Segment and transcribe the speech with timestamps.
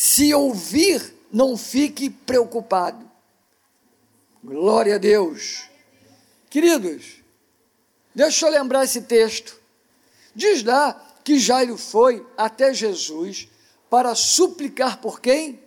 [0.00, 3.04] se ouvir, não fique preocupado.
[4.44, 5.64] Glória a Deus.
[6.48, 7.16] Queridos,
[8.14, 9.58] deixa eu lembrar esse texto.
[10.36, 13.48] Diz lá que Jairo foi até Jesus
[13.90, 15.60] para suplicar por quem?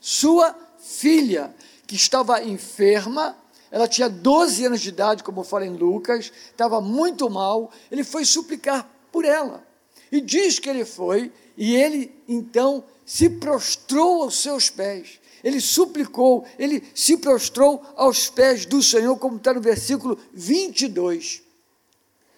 [0.00, 1.54] Sua filha,
[1.86, 3.38] que estava enferma,
[3.70, 8.24] ela tinha 12 anos de idade, como fala em Lucas, estava muito mal, ele foi
[8.24, 9.64] suplicar por ela.
[10.10, 15.20] E diz que ele foi, e ele então se prostrou aos seus pés.
[15.42, 21.42] Ele suplicou, ele se prostrou aos pés do Senhor, como está no versículo 22.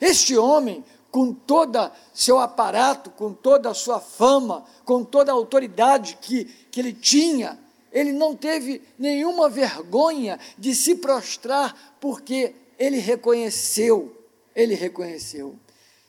[0.01, 6.19] Este homem, com todo seu aparato, com toda a sua fama, com toda a autoridade
[6.21, 7.59] que, que ele tinha,
[7.93, 14.13] ele não teve nenhuma vergonha de se prostrar, porque ele reconheceu,
[14.57, 15.57] ele reconheceu.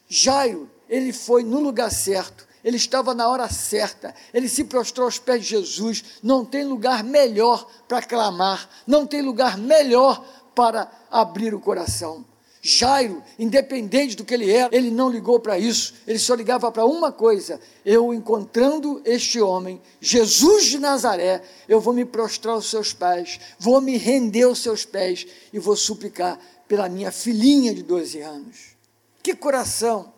[0.07, 5.19] Jairo, ele foi no lugar certo, ele estava na hora certa, ele se prostrou aos
[5.19, 6.03] pés de Jesus.
[6.23, 12.25] Não tem lugar melhor para clamar, não tem lugar melhor para abrir o coração.
[12.63, 16.83] Jairo, independente do que ele era, ele não ligou para isso, ele só ligava para
[16.83, 22.91] uma coisa: eu encontrando este homem, Jesus de Nazaré, eu vou me prostrar aos seus
[22.91, 28.21] pés, vou me render aos seus pés e vou suplicar pela minha filhinha de 12
[28.21, 28.75] anos.
[29.21, 30.11] Que coração,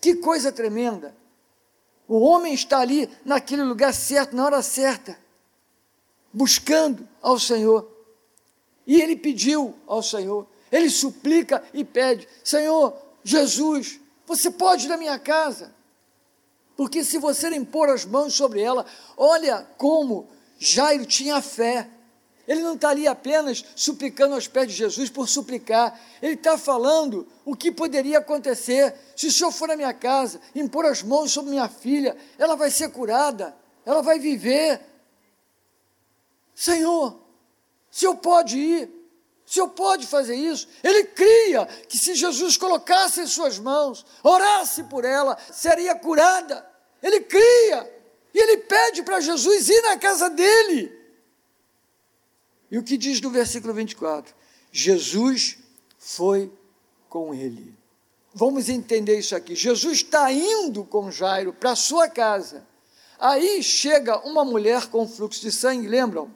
[0.00, 1.20] que coisa tremenda.
[2.12, 5.18] O homem está ali naquele lugar certo, na hora certa,
[6.30, 7.90] buscando ao Senhor.
[8.86, 14.98] E ele pediu ao Senhor, ele suplica e pede: Senhor, Jesus, você pode ir na
[14.98, 15.74] minha casa,
[16.76, 18.84] porque se você pôr as mãos sobre ela,
[19.16, 21.88] olha como Jairo tinha fé.
[22.46, 27.26] Ele não está ali apenas suplicando aos pés de Jesus por suplicar, ele está falando
[27.44, 31.50] o que poderia acontecer se o Senhor for na minha casa, impor as mãos sobre
[31.50, 33.54] minha filha, ela vai ser curada,
[33.86, 34.80] ela vai viver.
[36.54, 37.20] Senhor, o
[37.90, 38.88] Senhor pode ir,
[39.46, 40.68] o Senhor pode fazer isso.
[40.82, 46.68] Ele cria que se Jesus colocasse em suas mãos, orasse por ela, seria curada.
[47.00, 48.02] Ele cria
[48.34, 51.01] e ele pede para Jesus ir na casa dele.
[52.72, 54.34] E o que diz no versículo 24?
[54.72, 55.58] Jesus
[55.98, 56.50] foi
[57.06, 57.76] com ele.
[58.32, 59.54] Vamos entender isso aqui.
[59.54, 62.66] Jesus está indo com Jairo para sua casa.
[63.20, 66.32] Aí chega uma mulher com fluxo de sangue, lembram?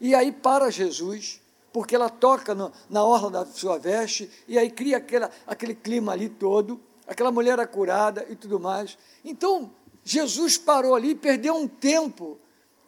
[0.00, 1.40] E aí para Jesus,
[1.72, 6.12] porque ela toca no, na orla da sua veste, e aí cria aquela, aquele clima
[6.12, 8.96] ali todo, aquela mulher é curada e tudo mais.
[9.24, 9.72] Então,
[10.04, 12.38] Jesus parou ali, perdeu um tempo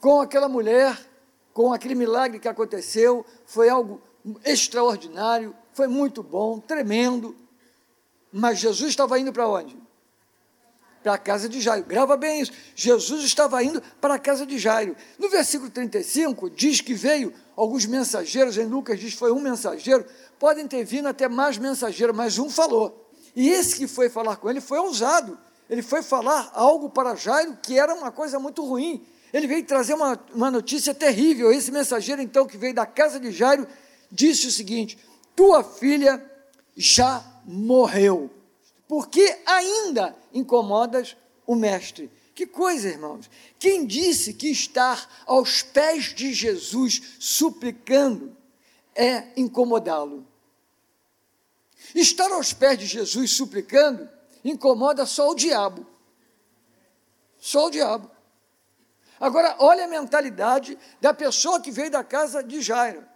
[0.00, 0.96] com aquela mulher,
[1.52, 4.00] com aquele milagre que aconteceu, foi algo
[4.44, 7.36] extraordinário, foi muito bom, tremendo.
[8.32, 9.76] Mas Jesus estava indo para onde?
[11.02, 11.84] Para a casa de Jairo.
[11.84, 12.52] Grava bem isso.
[12.74, 14.96] Jesus estava indo para a casa de Jairo.
[15.18, 20.06] No versículo 35, diz que veio alguns mensageiros, em Lucas diz que foi um mensageiro,
[20.38, 23.10] podem ter vindo até mais mensageiros, mas um falou.
[23.34, 25.38] E esse que foi falar com ele foi ousado.
[25.68, 29.04] Ele foi falar algo para Jairo que era uma coisa muito ruim.
[29.32, 31.50] Ele veio trazer uma, uma notícia terrível.
[31.50, 33.66] Esse mensageiro, então, que veio da casa de Jairo,
[34.10, 34.98] disse o seguinte:
[35.34, 36.24] Tua filha
[36.76, 38.30] já morreu,
[38.86, 41.16] porque ainda incomodas
[41.46, 42.10] o mestre.
[42.34, 43.30] Que coisa, irmãos!
[43.58, 48.36] Quem disse que estar aos pés de Jesus suplicando
[48.94, 50.26] é incomodá-lo?
[51.94, 54.08] Estar aos pés de Jesus suplicando
[54.44, 55.86] incomoda só o diabo.
[57.38, 58.10] Só o diabo.
[59.22, 63.06] Agora, olha a mentalidade da pessoa que veio da casa de Jairo.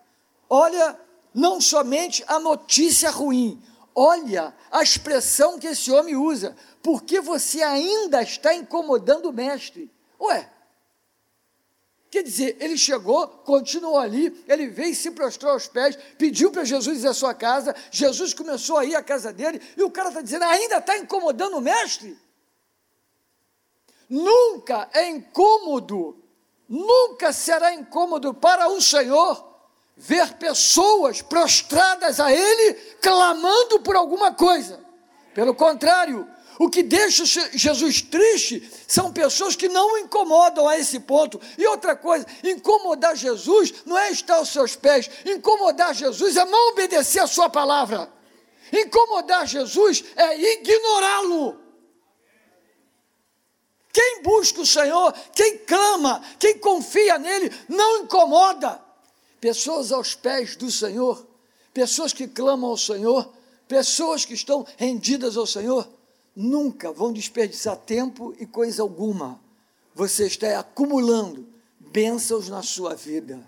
[0.48, 0.96] Olha
[1.34, 3.60] não somente a notícia ruim,
[3.92, 6.56] olha a expressão que esse homem usa.
[6.80, 9.92] Porque você ainda está incomodando o mestre.
[10.20, 10.48] Ué,
[12.08, 16.64] Quer dizer, ele chegou, continuou ali, ele veio e se prostrou aos pés, pediu para
[16.64, 20.10] Jesus ir à sua casa, Jesus começou a ir à casa dele, e o cara
[20.10, 22.16] está dizendo, ainda está incomodando o mestre?
[24.08, 26.16] Nunca é incômodo,
[26.68, 29.44] nunca será incômodo para o Senhor
[29.96, 34.78] ver pessoas prostradas a Ele, clamando por alguma coisa.
[35.34, 36.28] Pelo contrário,
[36.58, 41.40] o que deixa Jesus triste são pessoas que não o incomodam a esse ponto.
[41.58, 46.70] E outra coisa, incomodar Jesus não é estar aos seus pés, incomodar Jesus é não
[46.70, 48.10] obedecer a Sua palavra.
[48.72, 51.65] Incomodar Jesus é ignorá-lo.
[53.96, 58.78] Quem busca o Senhor, quem clama, quem confia nele, não incomoda.
[59.40, 61.26] Pessoas aos pés do Senhor,
[61.72, 63.32] pessoas que clamam ao Senhor,
[63.66, 65.88] pessoas que estão rendidas ao Senhor,
[66.36, 69.40] nunca vão desperdiçar tempo e coisa alguma.
[69.94, 71.48] você está acumulando
[71.80, 73.42] bênçãos na sua vida.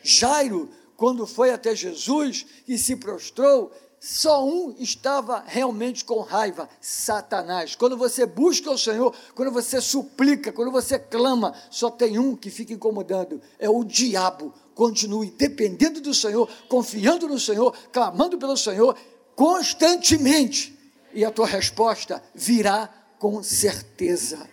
[0.00, 3.72] Jairo, quando foi até Jesus e se prostrou,
[4.04, 7.76] só um estava realmente com raiva: Satanás.
[7.76, 12.50] Quando você busca o Senhor, quando você suplica, quando você clama, só tem um que
[12.50, 14.52] fica incomodando: é o diabo.
[14.74, 18.98] Continue dependendo do Senhor, confiando no Senhor, clamando pelo Senhor
[19.36, 20.76] constantemente,
[21.14, 22.88] e a tua resposta virá
[23.20, 24.50] com certeza.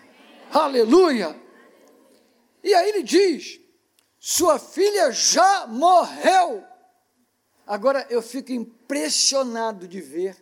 [0.54, 1.36] Aleluia!
[2.64, 3.60] E aí ele diz:
[4.20, 6.64] sua filha já morreu.
[7.66, 8.79] Agora eu fico impressionado
[9.88, 10.36] de ver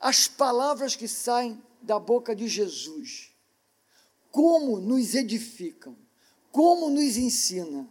[0.00, 3.32] as palavras que saem da boca de Jesus.
[4.30, 5.96] Como nos edificam,
[6.52, 7.88] como nos ensina.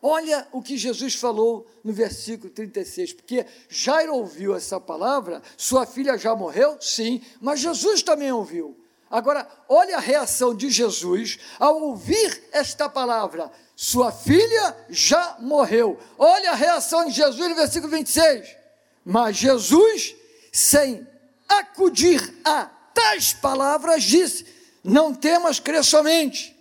[0.00, 6.16] Olha o que Jesus falou no versículo 36, porque Jairo ouviu essa palavra, sua filha
[6.18, 6.76] já morreu?
[6.80, 8.78] Sim, mas Jesus também ouviu.
[9.10, 15.98] Agora, olha a reação de Jesus ao ouvir esta palavra: Sua filha já morreu.
[16.16, 18.56] Olha a reação de Jesus no versículo 26.
[19.04, 20.14] Mas Jesus,
[20.52, 21.06] sem
[21.48, 24.46] acudir a tais palavras, disse:
[24.82, 26.54] Não temas, crer somente.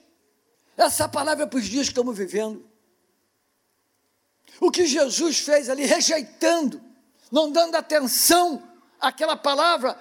[0.76, 2.68] Essa palavra é para os dias que estamos vivendo.
[4.60, 6.82] O que Jesus fez ali, rejeitando,
[7.32, 8.62] não dando atenção
[9.00, 9.98] àquela palavra,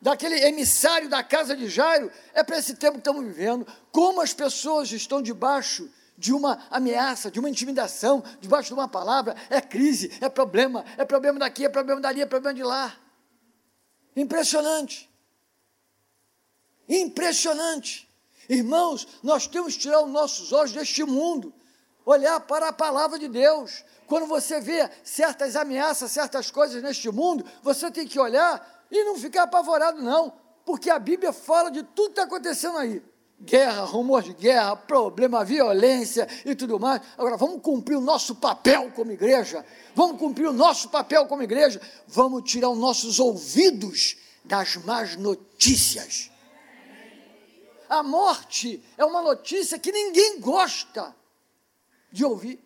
[0.00, 3.66] daquele emissário da casa de Jairo, é para esse tempo que estamos vivendo.
[3.92, 9.36] Como as pessoas estão debaixo de uma ameaça, de uma intimidação, debaixo de uma palavra,
[9.48, 12.92] é crise, é problema, é problema daqui, é problema dali, é problema de lá.
[14.16, 15.08] Impressionante.
[16.88, 18.08] Impressionante.
[18.48, 21.54] Irmãos, nós temos que tirar os nossos olhos deste mundo,
[22.04, 23.84] olhar para a palavra de Deus.
[24.08, 29.16] Quando você vê certas ameaças, certas coisas neste mundo, você tem que olhar e não
[29.16, 30.32] ficar apavorado, não,
[30.64, 33.02] porque a Bíblia fala de tudo que está acontecendo aí.
[33.40, 37.00] Guerra, rumor de guerra, problema, violência e tudo mais.
[37.16, 39.64] Agora, vamos cumprir o nosso papel como igreja.
[39.94, 41.80] Vamos cumprir o nosso papel como igreja.
[42.06, 46.30] Vamos tirar os nossos ouvidos das más notícias.
[47.88, 51.14] A morte é uma notícia que ninguém gosta
[52.10, 52.62] de ouvir.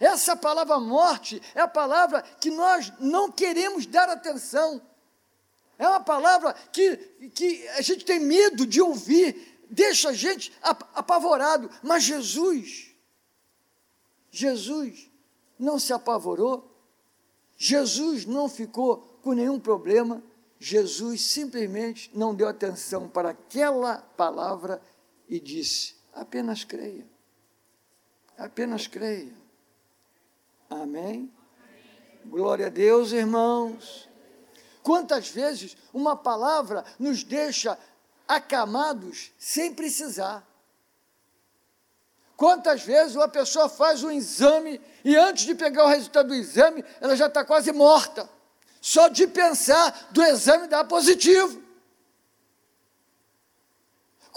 [0.00, 4.80] Essa palavra morte é a palavra que nós não queremos dar atenção.
[5.80, 6.94] É uma palavra que,
[7.34, 11.70] que a gente tem medo de ouvir, deixa a gente apavorado.
[11.82, 12.94] Mas Jesus,
[14.30, 15.10] Jesus
[15.58, 16.70] não se apavorou,
[17.56, 20.22] Jesus não ficou com nenhum problema,
[20.58, 24.82] Jesus simplesmente não deu atenção para aquela palavra
[25.26, 27.08] e disse: apenas creia,
[28.36, 29.34] apenas creia.
[30.68, 31.32] Amém?
[32.26, 34.09] Glória a Deus, irmãos.
[34.82, 37.78] Quantas vezes uma palavra nos deixa
[38.26, 40.46] acamados sem precisar?
[42.36, 46.82] Quantas vezes uma pessoa faz um exame e antes de pegar o resultado do exame,
[47.00, 48.28] ela já está quase morta.
[48.80, 51.62] Só de pensar do exame dar positivo.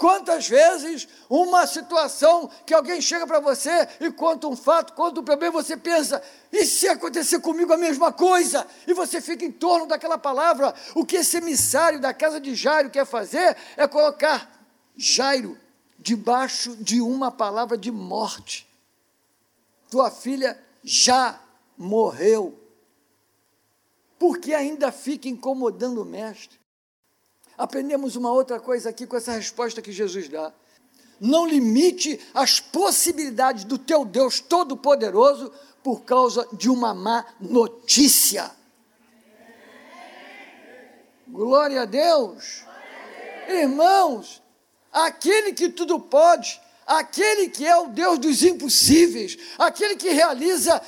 [0.04, 5.24] Quantas vezes uma situação que alguém chega para você e conta um fato, conta um
[5.24, 6.22] problema, você pensa,
[6.52, 8.66] e se acontecer comigo a mesma coisa?
[8.86, 10.74] E você fica em torno daquela palavra.
[10.94, 14.62] O que esse emissário da casa de Jairo quer fazer é colocar
[14.94, 15.58] Jairo
[15.98, 18.68] debaixo de uma palavra de morte.
[19.90, 21.40] Tua filha já
[21.78, 22.60] morreu.
[24.18, 26.62] Porque ainda fica incomodando o mestre.
[27.56, 30.52] Aprendemos uma outra coisa aqui com essa resposta que Jesus dá.
[31.20, 38.50] Não limite as possibilidades do teu Deus Todo-Poderoso por causa de uma má notícia.
[41.28, 42.64] Glória a Deus.
[43.48, 44.42] Irmãos,
[44.92, 50.82] aquele que tudo pode, aquele que é o Deus dos impossíveis, aquele que realiza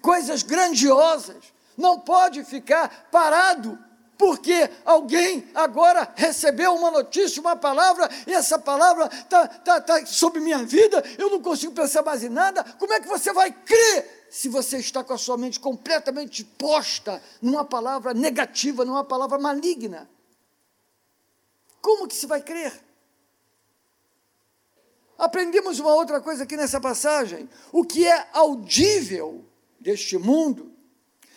[0.00, 3.78] coisas grandiosas, não pode ficar parado
[4.18, 10.40] porque alguém agora recebeu uma notícia, uma palavra, e essa palavra está tá, tá sobre
[10.40, 12.62] minha vida, eu não consigo pensar mais em nada.
[12.78, 17.22] Como é que você vai crer se você está com a sua mente completamente posta
[17.40, 20.08] numa palavra negativa, numa palavra maligna?
[21.80, 22.72] Como que se vai crer?
[25.18, 29.44] Aprendemos uma outra coisa aqui nessa passagem: o que é audível
[29.80, 30.71] deste mundo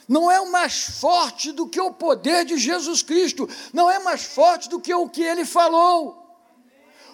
[0.08, 4.70] não é mais forte do que o poder de Jesus Cristo, não é mais forte
[4.70, 6.24] do que o que ele falou.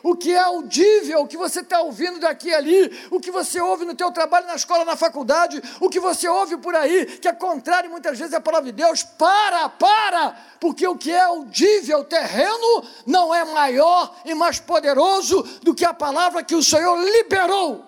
[0.03, 3.61] o que é audível, o que você está ouvindo daqui e ali, o que você
[3.61, 7.27] ouve no teu trabalho, na escola, na faculdade, o que você ouve por aí, que
[7.27, 12.03] é contrário muitas vezes à palavra de Deus, para, para, porque o que é audível,
[12.03, 17.85] terreno, não é maior e mais poderoso do que a palavra que o Senhor liberou.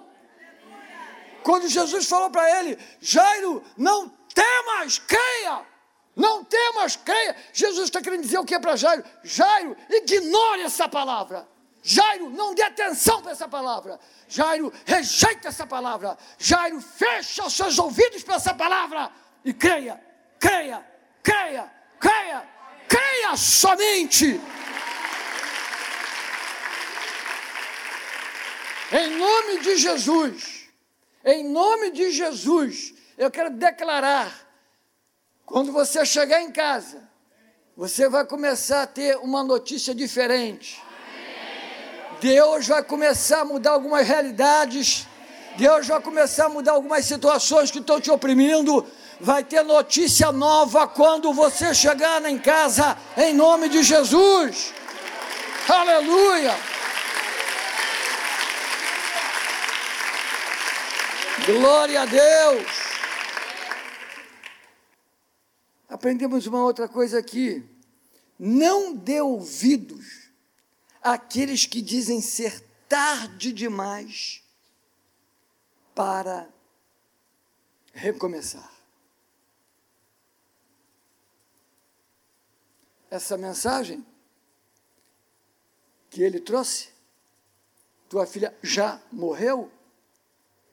[1.43, 5.65] Quando Jesus falou para ele, Jairo, não temas, creia.
[6.15, 7.35] Não temas, creia.
[7.51, 9.03] Jesus está querendo dizer o que para Jairo?
[9.23, 11.47] Jairo, ignore essa palavra.
[11.81, 13.99] Jairo, não dê atenção para essa palavra.
[14.27, 16.17] Jairo, rejeita essa palavra.
[16.37, 19.11] Jairo, fecha os seus ouvidos para essa palavra.
[19.43, 20.01] E creia,
[20.39, 20.85] creia,
[21.21, 22.49] creia, creia,
[22.87, 24.39] creia somente.
[28.91, 30.69] Em nome de Jesus,
[31.25, 34.31] em nome de Jesus, eu quero declarar
[35.45, 37.01] quando você chegar em casa,
[37.75, 40.81] você vai começar a ter uma notícia diferente.
[42.21, 45.07] Deus vai começar a mudar algumas realidades.
[45.57, 48.85] Deus vai começar a mudar algumas situações que estão te oprimindo.
[49.19, 54.73] Vai ter notícia nova quando você chegar em casa, em nome de Jesus.
[55.67, 56.55] Aleluia.
[61.45, 62.92] Glória a Deus.
[66.03, 67.63] Aprendemos uma outra coisa aqui.
[68.37, 70.29] Não dê ouvidos
[71.01, 74.43] àqueles que dizem ser tarde demais
[75.95, 76.49] para
[77.93, 78.69] recomeçar.
[83.09, 84.05] Essa mensagem
[86.09, 86.89] que ele trouxe,
[88.09, 89.71] tua filha já morreu,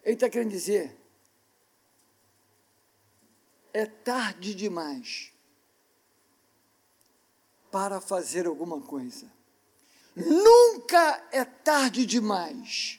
[0.03, 1.00] ele está querendo dizer,
[3.73, 5.33] é tarde demais
[7.71, 9.31] para fazer alguma coisa.
[10.15, 12.99] Nunca é tarde demais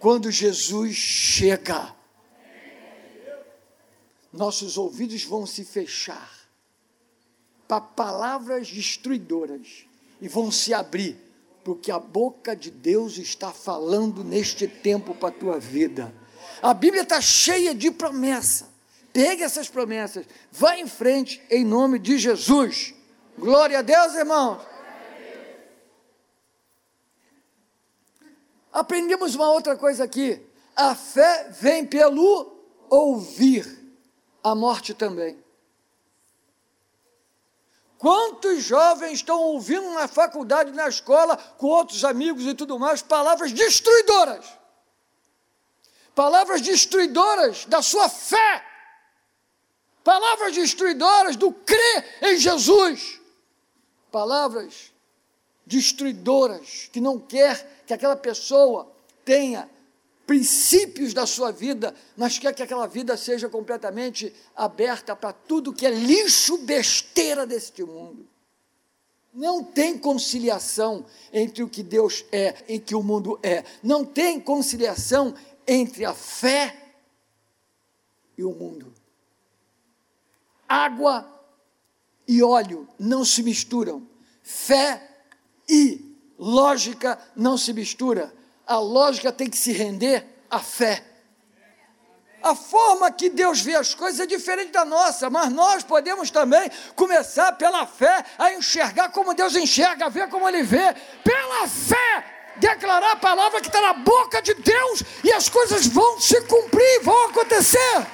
[0.00, 1.94] quando Jesus chega.
[4.32, 6.30] Nossos ouvidos vão se fechar
[7.66, 9.86] para palavras destruidoras
[10.20, 11.28] e vão se abrir
[11.68, 16.14] porque a boca de Deus está falando neste tempo para a tua vida.
[16.62, 18.77] A Bíblia está cheia de promessa.
[19.18, 22.94] Pegue essas promessas, vá em frente em nome de Jesus.
[23.36, 24.62] Glória a Deus, irmãos.
[28.72, 30.40] Aprendemos uma outra coisa aqui.
[30.76, 33.66] A fé vem pelo ouvir,
[34.40, 35.36] a morte também.
[37.98, 43.50] Quantos jovens estão ouvindo na faculdade, na escola, com outros amigos e tudo mais, palavras
[43.50, 44.46] destruidoras?
[46.14, 48.68] Palavras destruidoras da sua fé
[50.08, 53.20] palavras destruidoras do crer em Jesus,
[54.10, 54.90] palavras
[55.66, 58.90] destruidoras que não quer que aquela pessoa
[59.22, 59.68] tenha
[60.26, 65.84] princípios da sua vida, mas quer que aquela vida seja completamente aberta para tudo que
[65.84, 68.26] é lixo, besteira deste mundo.
[69.34, 73.62] Não tem conciliação entre o que Deus é e que o mundo é.
[73.82, 75.34] Não tem conciliação
[75.66, 76.94] entre a fé
[78.38, 78.90] e o mundo.
[80.68, 81.26] Água
[82.26, 84.06] e óleo não se misturam.
[84.42, 85.02] Fé
[85.68, 88.32] e lógica não se mistura.
[88.66, 91.04] A lógica tem que se render à fé.
[92.42, 96.70] A forma que Deus vê as coisas é diferente da nossa, mas nós podemos também
[96.94, 100.94] começar pela fé a enxergar como Deus enxerga, a ver como Ele vê,
[101.24, 102.24] pela fé,
[102.56, 107.00] declarar a palavra que está na boca de Deus e as coisas vão se cumprir,
[107.02, 108.06] vão acontecer.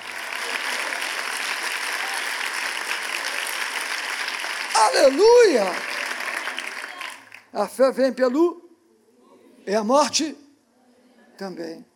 [4.75, 5.67] Aleluia!
[7.53, 8.69] A fé vem pelo.
[9.65, 10.37] É a morte
[11.39, 11.87] também.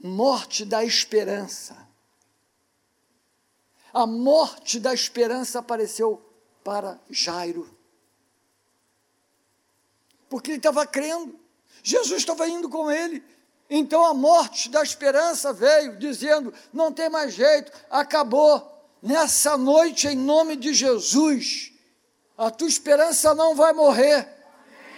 [0.00, 1.76] Morte da esperança.
[3.92, 6.24] A morte da esperança apareceu
[6.62, 7.68] para Jairo.
[10.28, 11.38] Porque ele estava crendo.
[11.82, 13.20] Jesus estava indo com ele.
[13.68, 18.78] Então a morte da esperança veio, dizendo: não tem mais jeito, acabou.
[19.02, 21.69] Nessa noite, em nome de Jesus,
[22.40, 24.26] a tua esperança não vai morrer,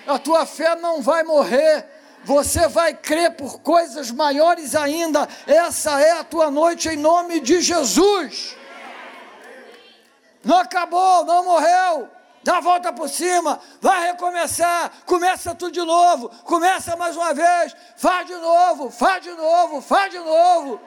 [0.07, 1.85] a tua fé não vai morrer,
[2.25, 5.29] você vai crer por coisas maiores ainda.
[5.45, 8.57] Essa é a tua noite em nome de Jesus.
[10.45, 12.09] Não acabou, não morreu.
[12.45, 17.75] Dá a volta por cima, vai recomeçar, começa tudo de novo, começa mais uma vez,
[17.97, 20.81] faz de novo, faz de novo, faz de novo.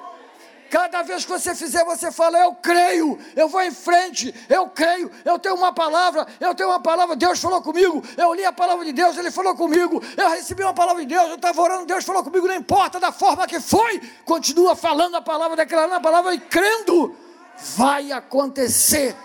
[0.70, 5.12] Cada vez que você fizer, você fala: Eu creio, eu vou em frente, eu creio,
[5.24, 8.84] eu tenho uma palavra, eu tenho uma palavra, Deus falou comigo, eu li a palavra
[8.84, 12.04] de Deus, Ele falou comigo, eu recebi uma palavra de Deus, eu estava orando, Deus
[12.04, 16.34] falou comigo, não importa da forma que foi, continua falando a palavra, declarando a palavra
[16.34, 17.16] e crendo,
[17.76, 19.16] vai acontecer.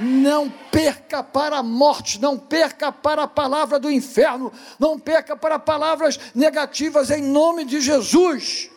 [0.00, 5.58] Não perca para a morte, não perca para a palavra do inferno, não perca para
[5.58, 8.70] palavras negativas em nome de Jesus.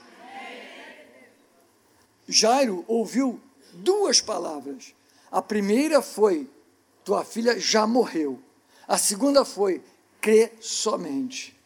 [2.32, 3.40] Jairo ouviu
[3.74, 4.94] duas palavras.
[5.32, 6.50] A primeira foi:
[7.04, 8.40] tua filha já morreu.
[8.88, 9.82] A segunda foi:
[10.20, 11.58] crê somente.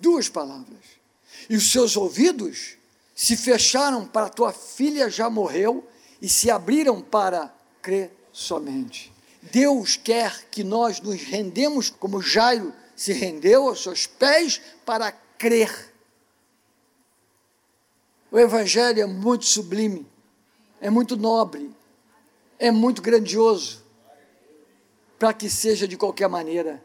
[0.00, 0.84] Duas palavras.
[1.48, 2.76] E os seus ouvidos
[3.14, 5.88] se fecharam para tua filha já morreu
[6.20, 9.12] e se abriram para crer somente.
[9.42, 15.94] Deus quer que nós nos rendemos como Jairo se rendeu aos seus pés para crer
[18.30, 20.06] o Evangelho é muito sublime,
[20.80, 21.70] é muito nobre,
[22.58, 23.84] é muito grandioso,
[25.18, 26.82] para que seja de qualquer maneira.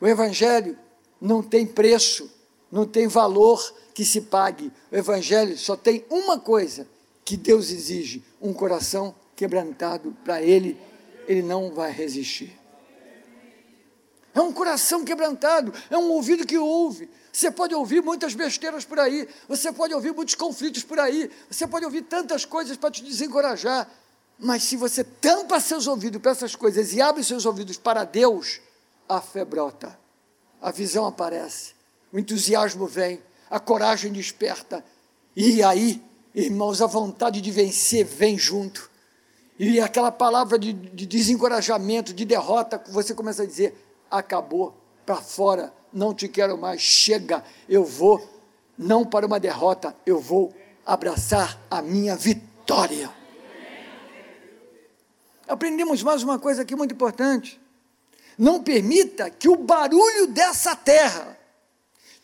[0.00, 0.78] O Evangelho
[1.20, 2.30] não tem preço,
[2.70, 4.70] não tem valor que se pague.
[4.90, 6.86] O Evangelho só tem uma coisa
[7.24, 10.76] que Deus exige: um coração quebrantado para Ele,
[11.26, 12.59] Ele não vai resistir.
[14.34, 18.98] É um coração quebrantado, é um ouvido que ouve, você pode ouvir muitas besteiras por
[18.98, 23.02] aí, você pode ouvir muitos conflitos por aí, você pode ouvir tantas coisas para te
[23.02, 23.90] desencorajar,
[24.38, 28.60] mas se você tampa seus ouvidos para essas coisas e abre seus ouvidos para Deus,
[29.08, 29.98] a fé brota,
[30.62, 31.74] a visão aparece,
[32.12, 33.20] o entusiasmo vem,
[33.50, 34.84] a coragem desperta,
[35.34, 36.02] e aí,
[36.34, 38.90] irmãos, a vontade de vencer vem junto.
[39.58, 43.74] E aquela palavra de, de desencorajamento, de derrota, você começa a dizer:
[44.10, 44.74] acabou,
[45.06, 48.28] para fora, não te quero mais, chega, eu vou,
[48.76, 53.10] não para uma derrota, eu vou abraçar a minha vitória.
[55.46, 57.60] Aprendemos mais uma coisa aqui muito importante.
[58.38, 61.36] Não permita que o barulho dessa terra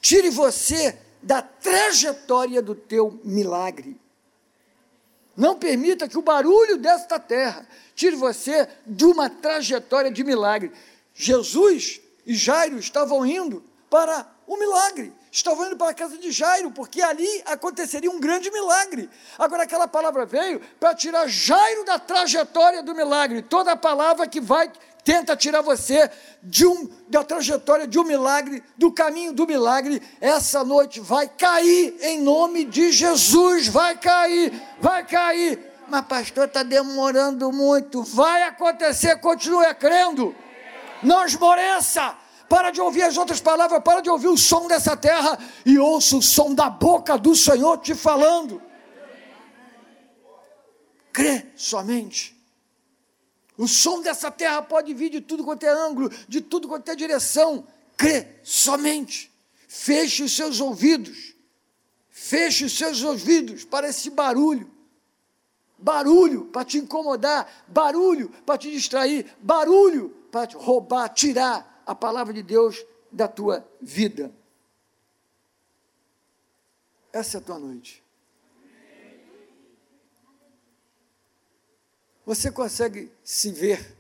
[0.00, 4.00] tire você da trajetória do teu milagre.
[5.36, 10.72] Não permita que o barulho desta terra tire você de uma trajetória de milagre.
[11.16, 16.70] Jesus e Jairo estavam indo para o milagre, estavam indo para a casa de Jairo,
[16.70, 19.08] porque ali aconteceria um grande milagre.
[19.38, 23.40] Agora, aquela palavra veio para tirar Jairo da trajetória do milagre.
[23.42, 24.70] Toda palavra que vai
[25.02, 26.10] tenta tirar você
[26.42, 31.96] de um, da trajetória de um milagre, do caminho do milagre, essa noite vai cair
[32.02, 35.60] em nome de Jesus, vai cair, vai cair.
[35.88, 38.02] Mas, pastor, está demorando muito.
[38.02, 40.34] Vai acontecer, continue crendo
[41.06, 42.16] não esmoreça.
[42.48, 46.16] Para de ouvir as outras palavras, para de ouvir o som dessa terra e ouça
[46.16, 48.62] o som da boca do Senhor te falando.
[51.12, 52.36] Crê somente.
[53.58, 56.94] O som dessa terra pode vir de tudo quanto é ângulo, de tudo quanto é
[56.94, 57.66] direção.
[57.96, 59.32] Crê somente.
[59.66, 61.34] Feche os seus ouvidos.
[62.10, 64.70] Feche os seus ouvidos para esse barulho.
[65.78, 72.42] Barulho para te incomodar, barulho para te distrair, barulho para roubar, tirar a palavra de
[72.42, 74.30] Deus da tua vida.
[77.10, 78.04] Essa é a tua noite.
[82.26, 83.96] Você consegue se ver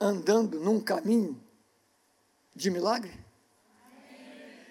[0.00, 1.42] andando num caminho
[2.54, 3.18] de milagre?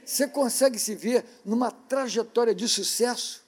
[0.06, 3.44] Você consegue se ver numa trajetória de sucesso,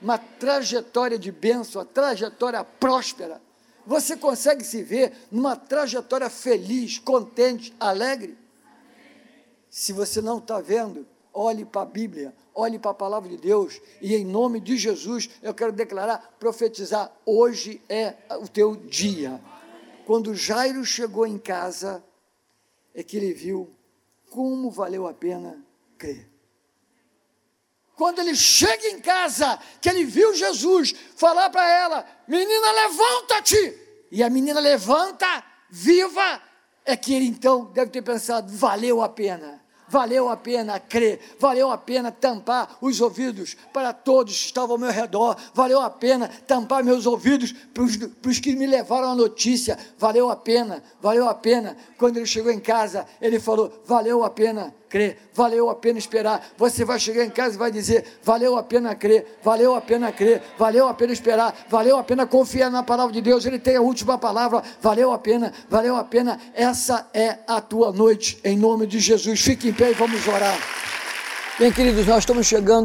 [0.00, 3.42] uma trajetória de bênção, uma trajetória próspera?
[3.86, 8.36] Você consegue se ver numa trajetória feliz, contente, alegre?
[9.68, 13.80] Se você não está vendo, olhe para a Bíblia, olhe para a palavra de Deus,
[14.00, 19.40] e em nome de Jesus eu quero declarar, profetizar: hoje é o teu dia.
[20.06, 22.04] Quando Jairo chegou em casa,
[22.94, 23.70] é que ele viu
[24.30, 25.64] como valeu a pena
[25.98, 26.33] crer.
[27.96, 33.78] Quando ele chega em casa, que ele viu Jesus falar para ela: Menina, levanta-te!
[34.10, 36.40] E a menina levanta, viva,
[36.84, 39.63] é que ele então deve ter pensado: valeu a pena
[39.94, 44.78] valeu a pena crer, valeu a pena tampar os ouvidos para todos que estavam ao
[44.78, 47.84] meu redor, valeu a pena tampar meus ouvidos para
[48.28, 51.76] os que me levaram a notícia, valeu a pena, valeu a pena.
[51.96, 56.54] Quando ele chegou em casa, ele falou: valeu a pena crer, valeu a pena esperar.
[56.56, 60.12] Você vai chegar em casa e vai dizer: valeu a pena crer, valeu a pena
[60.12, 63.44] crer, valeu a pena esperar, valeu a pena confiar na palavra de Deus.
[63.44, 66.40] Ele tem a última palavra, valeu a pena, valeu a pena.
[66.54, 69.40] Essa é a tua noite, em nome de Jesus.
[69.40, 70.58] Fique em pé e vamos orar.
[71.58, 72.82] Bem, queridos, nós estamos chegando.